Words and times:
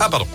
Ah 0.00 0.08
pardon. 0.08 0.26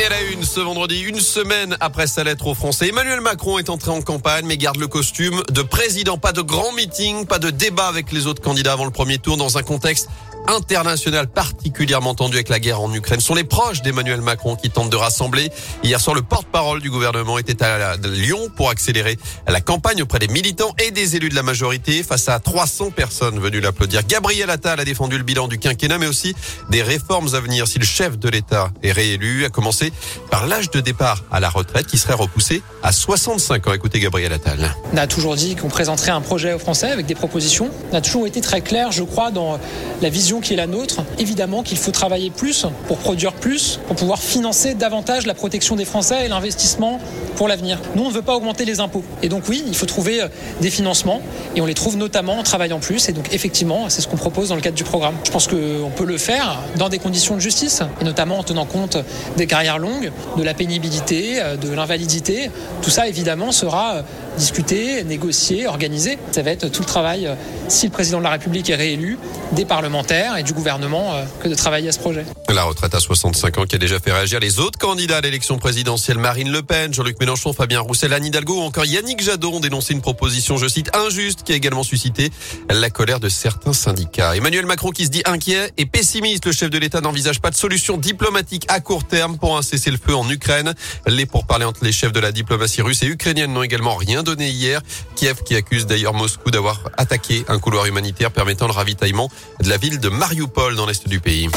Et 0.00 0.08
la 0.08 0.20
une 0.32 0.42
ce 0.42 0.58
vendredi, 0.58 0.98
une 1.02 1.20
semaine 1.20 1.76
après 1.78 2.08
sa 2.08 2.24
lettre 2.24 2.48
aux 2.48 2.54
Français, 2.54 2.88
Emmanuel 2.88 3.20
Macron 3.20 3.60
est 3.60 3.70
entré 3.70 3.92
en 3.92 4.02
campagne 4.02 4.46
mais 4.46 4.56
garde 4.56 4.78
le 4.78 4.88
costume 4.88 5.40
de 5.48 5.62
président. 5.62 6.18
Pas 6.18 6.32
de 6.32 6.40
grand 6.40 6.72
meeting, 6.72 7.26
pas 7.26 7.38
de 7.38 7.50
débat 7.50 7.86
avec 7.86 8.10
les 8.10 8.26
autres 8.26 8.42
candidats 8.42 8.72
avant 8.72 8.84
le 8.84 8.90
premier 8.90 9.18
tour 9.18 9.36
dans 9.36 9.58
un 9.58 9.62
contexte 9.62 10.08
international 10.50 11.28
particulièrement 11.28 12.14
tendu 12.14 12.36
avec 12.36 12.48
la 12.48 12.58
guerre 12.58 12.80
en 12.80 12.92
Ukraine. 12.92 13.20
Sont 13.20 13.34
les 13.34 13.44
proches 13.44 13.82
d'Emmanuel 13.82 14.20
Macron 14.20 14.56
qui 14.56 14.70
tentent 14.70 14.90
de 14.90 14.96
rassembler. 14.96 15.50
Hier 15.82 16.00
soir, 16.00 16.14
le 16.14 16.22
porte-parole 16.22 16.80
du 16.80 16.90
gouvernement 16.90 17.38
était 17.38 17.62
à 17.62 17.96
Lyon 17.96 18.48
pour 18.56 18.70
accélérer 18.70 19.18
la 19.46 19.60
campagne 19.60 20.02
auprès 20.02 20.18
des 20.18 20.28
militants 20.28 20.74
et 20.78 20.90
des 20.90 21.16
élus 21.16 21.28
de 21.28 21.34
la 21.34 21.42
majorité 21.42 22.02
face 22.02 22.28
à 22.28 22.38
300 22.38 22.90
personnes 22.90 23.38
venues 23.38 23.60
l'applaudir. 23.60 24.02
Gabriel 24.06 24.50
Attal 24.50 24.80
a 24.80 24.84
défendu 24.84 25.16
le 25.16 25.24
bilan 25.24 25.48
du 25.48 25.58
quinquennat 25.58 25.98
mais 25.98 26.06
aussi 26.06 26.34
des 26.70 26.82
réformes 26.82 27.34
à 27.34 27.40
venir 27.40 27.66
si 27.66 27.78
le 27.78 27.84
chef 27.84 28.18
de 28.18 28.28
l'État 28.28 28.70
est 28.82 28.92
réélu, 28.92 29.44
à 29.44 29.48
commencer 29.48 29.92
par 30.30 30.46
l'âge 30.46 30.70
de 30.70 30.80
départ 30.80 31.24
à 31.30 31.40
la 31.40 31.48
retraite 31.48 31.86
qui 31.86 31.98
serait 31.98 32.14
repoussé 32.14 32.62
à 32.82 32.92
65 32.92 33.68
ans. 33.68 33.72
Écoutez 33.72 34.00
Gabriel 34.00 34.32
Attal. 34.32 34.74
On 34.92 34.96
a 34.96 35.06
toujours 35.06 35.36
dit 35.36 35.56
qu'on 35.56 35.68
présenterait 35.68 36.10
un 36.10 36.20
projet 36.20 36.52
aux 36.52 36.58
Français 36.58 36.90
avec 36.90 37.06
des 37.06 37.14
propositions. 37.14 37.70
On 37.92 37.96
a 37.96 38.00
toujours 38.00 38.26
été 38.26 38.40
très 38.40 38.60
clair, 38.60 38.92
je 38.92 39.02
crois, 39.02 39.30
dans 39.30 39.58
la 40.00 40.08
vision 40.08 40.39
qui 40.40 40.54
est 40.54 40.56
la 40.56 40.66
nôtre. 40.66 41.02
Évidemment 41.18 41.62
qu'il 41.62 41.78
faut 41.78 41.90
travailler 41.90 42.30
plus 42.30 42.66
pour 42.88 42.98
produire 42.98 43.32
plus, 43.32 43.80
pour 43.86 43.96
pouvoir 43.96 44.20
financer 44.20 44.74
davantage 44.74 45.26
la 45.26 45.34
protection 45.34 45.76
des 45.76 45.84
Français 45.84 46.26
et 46.26 46.28
l'investissement 46.28 47.00
pour 47.36 47.48
l'avenir. 47.48 47.78
Nous, 47.94 48.02
on 48.02 48.08
ne 48.08 48.14
veut 48.14 48.22
pas 48.22 48.36
augmenter 48.36 48.64
les 48.64 48.80
impôts. 48.80 49.04
Et 49.22 49.28
donc 49.28 49.44
oui, 49.48 49.64
il 49.66 49.74
faut 49.74 49.86
trouver 49.86 50.22
euh, 50.22 50.28
des 50.60 50.70
financements 50.70 51.22
et 51.56 51.60
on 51.60 51.66
les 51.66 51.74
trouve 51.74 51.96
notamment 51.96 52.38
en 52.38 52.42
travaillant 52.42 52.80
plus. 52.80 53.08
Et 53.08 53.12
donc 53.12 53.32
effectivement, 53.32 53.88
c'est 53.88 54.00
ce 54.00 54.08
qu'on 54.08 54.16
propose 54.16 54.50
dans 54.50 54.56
le 54.56 54.60
cadre 54.60 54.76
du 54.76 54.84
programme. 54.84 55.14
Je 55.24 55.30
pense 55.30 55.46
qu'on 55.46 55.90
peut 55.94 56.04
le 56.04 56.18
faire 56.18 56.60
dans 56.76 56.88
des 56.88 56.98
conditions 56.98 57.34
de 57.34 57.40
justice 57.40 57.82
et 58.00 58.04
notamment 58.04 58.38
en 58.38 58.42
tenant 58.42 58.66
compte 58.66 58.98
des 59.36 59.46
carrières 59.46 59.78
longues, 59.78 60.12
de 60.36 60.42
la 60.42 60.54
pénibilité, 60.54 61.40
euh, 61.40 61.56
de 61.56 61.72
l'invalidité. 61.72 62.50
Tout 62.82 62.90
ça, 62.90 63.08
évidemment, 63.08 63.52
sera 63.52 63.94
euh, 63.94 64.02
discuté, 64.38 65.02
négocié, 65.04 65.66
organisé. 65.66 66.18
Ça 66.32 66.42
va 66.42 66.50
être 66.50 66.68
tout 66.70 66.82
le 66.82 66.86
travail, 66.86 67.28
si 67.68 67.86
le 67.86 67.92
président 67.92 68.18
de 68.18 68.24
la 68.24 68.30
République 68.30 68.70
est 68.70 68.74
réélu, 68.74 69.18
des 69.52 69.64
parlementaires 69.64 70.19
et 70.38 70.42
du 70.42 70.52
gouvernement 70.52 71.14
que 71.42 71.48
de 71.48 71.54
travailler 71.54 71.88
à 71.88 71.92
ce 71.92 71.98
projet. 71.98 72.24
La 72.48 72.64
retraite 72.64 72.94
à 72.94 73.00
65 73.00 73.58
ans 73.58 73.64
qui 73.64 73.76
a 73.76 73.78
déjà 73.78 73.98
fait 73.98 74.12
réagir 74.12 74.40
les 74.40 74.58
autres 74.58 74.78
candidats 74.78 75.18
à 75.18 75.20
l'élection 75.20 75.58
présidentielle, 75.58 76.18
Marine 76.18 76.50
Le 76.50 76.62
Pen, 76.62 76.92
Jean-Luc 76.92 77.18
Mélenchon, 77.20 77.52
Fabien 77.52 77.80
Roussel, 77.80 78.12
Anne 78.12 78.24
Hidalgo 78.24 78.58
ou 78.58 78.62
encore 78.62 78.84
Yannick 78.84 79.22
Jadot 79.22 79.52
ont 79.52 79.60
dénoncé 79.60 79.94
une 79.94 80.00
proposition, 80.00 80.56
je 80.56 80.68
cite, 80.68 80.94
injuste 80.94 81.42
qui 81.42 81.52
a 81.52 81.56
également 81.56 81.82
suscité 81.82 82.30
la 82.68 82.90
colère 82.90 83.20
de 83.20 83.28
certains 83.28 83.72
syndicats. 83.72 84.36
Emmanuel 84.36 84.66
Macron 84.66 84.90
qui 84.90 85.06
se 85.06 85.10
dit 85.10 85.22
inquiet 85.24 85.72
et 85.78 85.86
pessimiste, 85.86 86.46
le 86.46 86.52
chef 86.52 86.70
de 86.70 86.78
l'État 86.78 87.00
n'envisage 87.00 87.40
pas 87.40 87.50
de 87.50 87.56
solution 87.56 87.96
diplomatique 87.96 88.66
à 88.68 88.80
court 88.80 89.06
terme 89.06 89.38
pour 89.38 89.56
un 89.56 89.62
cessez-le-feu 89.62 90.14
en 90.14 90.28
Ukraine. 90.28 90.74
Les 91.06 91.26
pourparlers 91.26 91.64
entre 91.64 91.84
les 91.84 91.92
chefs 91.92 92.12
de 92.12 92.20
la 92.20 92.32
diplomatie 92.32 92.82
russe 92.82 93.02
et 93.02 93.06
ukrainienne 93.06 93.52
n'ont 93.52 93.62
également 93.62 93.96
rien 93.96 94.22
donné 94.22 94.50
hier. 94.50 94.82
Kiev 95.16 95.42
qui 95.44 95.56
accuse 95.56 95.86
d'ailleurs 95.86 96.14
Moscou 96.14 96.50
d'avoir 96.50 96.82
attaqué 96.98 97.44
un 97.48 97.58
couloir 97.58 97.86
humanitaire 97.86 98.30
permettant 98.30 98.66
le 98.66 98.72
ravitaillement 98.72 99.30
de 99.62 99.68
la 99.68 99.76
ville 99.76 99.98
de 99.98 100.09
Mariupol 100.10 100.74
dans 100.76 100.86
l'est 100.86 101.08
du 101.08 101.20
pays. 101.20 101.48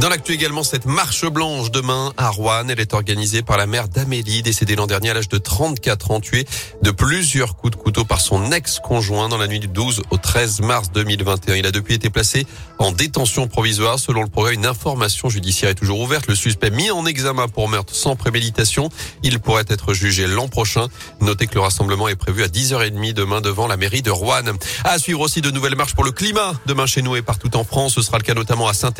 Dans 0.00 0.08
l'actu 0.08 0.32
également, 0.32 0.64
cette 0.64 0.86
marche 0.86 1.24
blanche 1.24 1.70
demain 1.70 2.12
à 2.16 2.28
Rouen. 2.28 2.66
Elle 2.68 2.80
est 2.80 2.94
organisée 2.94 3.42
par 3.42 3.56
la 3.56 3.66
mère 3.66 3.88
d'Amélie, 3.88 4.42
décédée 4.42 4.74
l'an 4.74 4.88
dernier 4.88 5.10
à 5.10 5.14
l'âge 5.14 5.28
de 5.28 5.38
34 5.38 6.10
ans, 6.10 6.20
tuée 6.20 6.46
de 6.82 6.90
plusieurs 6.90 7.56
coups 7.56 7.76
de 7.76 7.80
couteau 7.80 8.04
par 8.04 8.20
son 8.20 8.50
ex-conjoint 8.50 9.28
dans 9.28 9.38
la 9.38 9.46
nuit 9.46 9.60
du 9.60 9.68
12 9.68 10.02
au 10.10 10.16
13 10.16 10.62
mars 10.62 10.90
2021. 10.92 11.54
Il 11.54 11.66
a 11.66 11.70
depuis 11.70 11.94
été 11.94 12.10
placé 12.10 12.44
en 12.78 12.90
détention 12.90 13.46
provisoire. 13.46 14.00
Selon 14.00 14.22
le 14.22 14.28
progrès, 14.28 14.54
une 14.54 14.66
information 14.66 15.28
judiciaire 15.28 15.70
est 15.70 15.74
toujours 15.74 16.00
ouverte. 16.00 16.26
Le 16.26 16.34
suspect 16.34 16.70
mis 16.70 16.90
en 16.90 17.06
examen 17.06 17.46
pour 17.46 17.68
meurtre 17.68 17.94
sans 17.94 18.16
préméditation. 18.16 18.90
Il 19.22 19.38
pourrait 19.38 19.64
être 19.68 19.94
jugé 19.94 20.26
l'an 20.26 20.48
prochain. 20.48 20.88
Notez 21.20 21.46
que 21.46 21.54
le 21.54 21.60
rassemblement 21.60 22.08
est 22.08 22.16
prévu 22.16 22.42
à 22.42 22.48
10h30 22.48 23.12
demain 23.12 23.40
devant 23.40 23.68
la 23.68 23.76
mairie 23.76 24.02
de 24.02 24.10
Rouen. 24.10 24.42
À 24.82 24.98
suivre 24.98 25.20
aussi 25.20 25.40
de 25.40 25.52
nouvelles 25.52 25.76
marches 25.76 25.94
pour 25.94 26.04
le 26.04 26.10
climat 26.10 26.52
demain 26.66 26.86
chez 26.86 27.00
nous 27.00 27.14
et 27.14 27.22
partout 27.22 27.56
en 27.56 27.62
France. 27.62 27.94
Ce 27.94 28.02
sera 28.02 28.18
le 28.18 28.24
cas 28.24 28.34
notamment 28.34 28.66
à 28.66 28.74
saint 28.74 28.92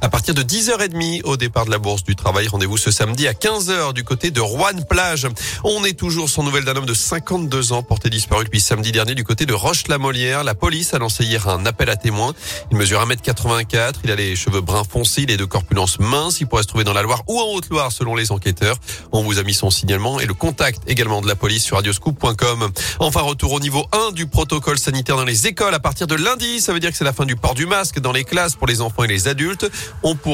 à 0.00 0.08
partir 0.08 0.34
de 0.34 0.41
10h30 0.42 1.22
au 1.24 1.36
départ 1.36 1.66
de 1.66 1.70
la 1.70 1.78
Bourse 1.78 2.04
du 2.04 2.16
Travail. 2.16 2.48
Rendez-vous 2.48 2.76
ce 2.76 2.90
samedi 2.90 3.28
à 3.28 3.32
15h 3.32 3.92
du 3.92 4.04
côté 4.04 4.30
de 4.30 4.40
Rouen-Plage. 4.40 5.26
On 5.64 5.84
est 5.84 5.98
toujours 5.98 6.28
sans 6.28 6.42
nouvelles 6.42 6.64
d'un 6.64 6.76
homme 6.76 6.86
de 6.86 6.94
52 6.94 7.72
ans 7.72 7.82
porté 7.82 8.10
disparu 8.10 8.44
depuis 8.44 8.60
samedi 8.60 8.92
dernier 8.92 9.14
du 9.14 9.24
côté 9.24 9.46
de 9.46 9.54
Roche-la-Molière. 9.54 10.44
La 10.44 10.54
police 10.54 10.94
a 10.94 10.98
lancé 10.98 11.24
hier 11.24 11.48
un 11.48 11.66
appel 11.66 11.90
à 11.90 11.96
témoins. 11.96 12.34
Il 12.70 12.76
mesure 12.76 13.04
1m84. 13.06 13.94
Il 14.04 14.10
a 14.10 14.16
les 14.16 14.36
cheveux 14.36 14.60
bruns 14.60 14.84
foncés. 14.84 15.22
Il 15.22 15.30
est 15.30 15.36
de 15.36 15.44
corpulence 15.44 15.98
mince. 15.98 16.40
Il 16.40 16.46
pourrait 16.46 16.62
se 16.62 16.68
trouver 16.68 16.84
dans 16.84 16.92
la 16.92 17.02
Loire 17.02 17.22
ou 17.28 17.38
en 17.38 17.54
Haute-Loire 17.54 17.92
selon 17.92 18.14
les 18.14 18.32
enquêteurs. 18.32 18.76
On 19.12 19.22
vous 19.22 19.38
a 19.38 19.42
mis 19.42 19.54
son 19.54 19.70
signalement 19.70 20.20
et 20.20 20.26
le 20.26 20.34
contact 20.34 20.82
également 20.86 21.20
de 21.20 21.28
la 21.28 21.36
police 21.36 21.64
sur 21.64 21.76
radioscoop.com. 21.76 22.70
Enfin, 22.98 23.20
retour 23.20 23.52
au 23.52 23.60
niveau 23.60 23.86
1 24.08 24.12
du 24.12 24.26
protocole 24.26 24.78
sanitaire 24.78 25.16
dans 25.16 25.24
les 25.24 25.46
écoles 25.46 25.74
à 25.74 25.80
partir 25.80 26.06
de 26.06 26.14
lundi. 26.14 26.60
Ça 26.60 26.72
veut 26.72 26.80
dire 26.80 26.90
que 26.90 26.96
c'est 26.96 27.04
la 27.04 27.12
fin 27.12 27.26
du 27.26 27.36
port 27.36 27.54
du 27.54 27.66
masque 27.66 28.00
dans 28.00 28.12
les 28.12 28.24
classes 28.24 28.54
pour 28.54 28.66
les 28.66 28.80
enfants 28.80 29.04
et 29.04 29.08
les 29.08 29.28
adultes. 29.28 29.70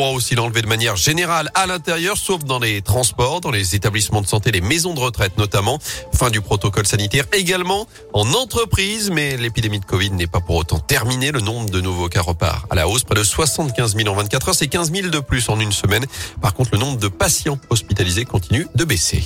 Aussi 0.06 0.34
l'enlever 0.34 0.62
de 0.62 0.66
manière 0.66 0.96
générale 0.96 1.50
à 1.54 1.66
l'intérieur, 1.66 2.16
sauf 2.16 2.44
dans 2.44 2.58
les 2.58 2.82
transports, 2.82 3.40
dans 3.40 3.50
les 3.50 3.74
établissements 3.74 4.22
de 4.22 4.26
santé, 4.26 4.50
les 4.50 4.60
maisons 4.60 4.94
de 4.94 5.00
retraite 5.00 5.36
notamment. 5.36 5.78
Fin 6.14 6.30
du 6.30 6.40
protocole 6.40 6.86
sanitaire 6.86 7.24
également 7.32 7.86
en 8.12 8.32
entreprise, 8.34 9.10
mais 9.10 9.36
l'épidémie 9.36 9.80
de 9.80 9.84
Covid 9.84 10.10
n'est 10.12 10.26
pas 10.26 10.40
pour 10.40 10.56
autant 10.56 10.78
terminée. 10.78 11.32
Le 11.32 11.40
nombre 11.40 11.70
de 11.70 11.80
nouveaux 11.80 12.08
cas 12.08 12.22
repart 12.22 12.66
à 12.70 12.74
la 12.74 12.88
hausse, 12.88 13.04
près 13.04 13.16
de 13.16 13.24
75 13.24 13.96
000 13.96 14.08
en 14.08 14.14
24 14.14 14.48
heures, 14.48 14.54
c'est 14.54 14.68
15 14.68 14.92
000 14.92 15.08
de 15.08 15.18
plus 15.18 15.48
en 15.48 15.58
une 15.58 15.72
semaine. 15.72 16.06
Par 16.40 16.54
contre, 16.54 16.70
le 16.72 16.78
nombre 16.78 16.98
de 16.98 17.08
patients 17.08 17.58
hospitalisés 17.70 18.24
continue 18.24 18.66
de 18.74 18.84
baisser. 18.84 19.24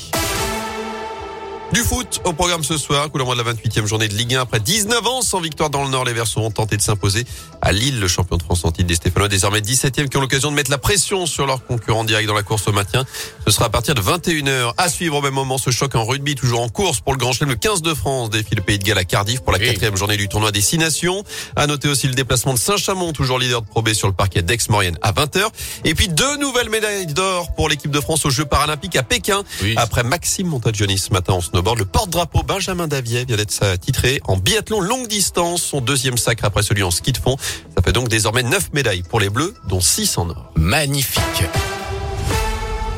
Du 1.72 1.80
foot 1.80 2.20
au 2.24 2.34
programme 2.34 2.62
ce 2.62 2.76
soir, 2.76 3.08
d'envoi 3.08 3.34
de 3.34 3.42
la 3.42 3.54
28e 3.54 3.86
journée 3.86 4.06
de 4.06 4.12
Ligue 4.12 4.34
1 4.34 4.42
après 4.42 4.60
19 4.60 5.06
ans 5.06 5.22
sans 5.22 5.40
victoire 5.40 5.70
dans 5.70 5.82
le 5.82 5.88
Nord. 5.88 6.04
Les 6.04 6.12
Verts 6.12 6.26
ont 6.36 6.50
tenté 6.50 6.76
de 6.76 6.82
s'imposer 6.82 7.24
à 7.62 7.72
Lille, 7.72 7.98
le 7.98 8.08
champion 8.08 8.36
de 8.36 8.42
France 8.42 8.66
en 8.66 8.72
titre 8.72 8.88
des 8.88 8.94
Stéphanois, 8.94 9.28
désormais 9.28 9.60
17e, 9.60 10.08
qui 10.08 10.16
ont 10.18 10.20
l'occasion 10.20 10.50
de 10.50 10.56
mettre 10.56 10.70
la 10.70 10.76
pression 10.76 11.24
sur 11.24 11.46
leurs 11.46 11.64
concurrents 11.64 12.04
directs 12.04 12.26
dans 12.26 12.34
la 12.34 12.42
course 12.42 12.68
au 12.68 12.72
maintien. 12.72 13.06
Ce 13.46 13.52
sera 13.52 13.66
à 13.66 13.68
partir 13.70 13.94
de 13.94 14.02
21h. 14.02 14.74
À 14.76 14.90
suivre 14.90 15.16
au 15.16 15.22
même 15.22 15.32
moment 15.32 15.56
ce 15.56 15.70
choc 15.70 15.94
en 15.94 16.04
rugby, 16.04 16.34
toujours 16.34 16.60
en 16.60 16.68
course 16.68 17.00
pour 17.00 17.14
le 17.14 17.18
Grand 17.18 17.32
Chelem. 17.32 17.48
Le 17.48 17.56
15 17.56 17.80
de 17.80 17.94
France 17.94 18.28
défie 18.28 18.54
le 18.54 18.62
Pays 18.62 18.78
de 18.78 18.84
Galles 18.84 18.98
à 18.98 19.04
Cardiff 19.04 19.40
pour 19.40 19.52
la 19.52 19.58
quatrième 19.58 19.96
journée 19.96 20.18
du 20.18 20.28
tournoi 20.28 20.52
des 20.52 20.60
Six 20.60 20.76
Nations. 20.76 21.24
À 21.56 21.66
noter 21.66 21.88
aussi 21.88 22.06
le 22.06 22.14
déplacement 22.14 22.52
de 22.52 22.58
Saint-Chamond, 22.58 23.14
toujours 23.14 23.38
leader 23.38 23.62
de 23.62 23.66
Pro 23.66 23.80
B 23.80 23.94
sur 23.94 24.08
le 24.08 24.14
parquet 24.14 24.42
d'Aix-Maurienne 24.42 24.98
à 25.00 25.12
20h. 25.12 25.46
Et 25.84 25.94
puis 25.94 26.08
deux 26.08 26.36
nouvelles 26.36 26.68
médailles 26.68 27.06
d'or 27.06 27.54
pour 27.54 27.70
l'équipe 27.70 27.90
de 27.90 28.00
France 28.00 28.26
aux 28.26 28.30
Jeux 28.30 28.44
Paralympiques 28.44 28.96
à 28.96 29.02
Pékin. 29.02 29.42
Après 29.76 30.02
Maxime 30.02 30.48
Montagioni 30.48 30.98
ce 30.98 31.10
matin 31.14 31.32
en 31.32 31.40
snowboard, 31.62 31.78
le 31.78 31.84
porte-drapeau 31.84 32.42
Benjamin 32.42 32.88
Davier 32.88 33.24
vient 33.24 33.36
d'être 33.36 33.78
titré 33.78 34.20
en 34.24 34.36
biathlon 34.36 34.80
longue 34.80 35.06
distance, 35.06 35.62
son 35.62 35.80
deuxième 35.80 36.16
sacre 36.16 36.44
après 36.44 36.62
celui 36.62 36.82
en 36.82 36.90
ski 36.90 37.12
de 37.12 37.18
fond. 37.18 37.36
Ça 37.76 37.82
fait 37.82 37.92
donc 37.92 38.08
désormais 38.08 38.42
9 38.42 38.72
médailles 38.72 39.02
pour 39.02 39.20
les 39.20 39.30
Bleus, 39.30 39.54
dont 39.68 39.80
6 39.80 40.18
en 40.18 40.30
or. 40.30 40.52
Magnifique. 40.56 41.44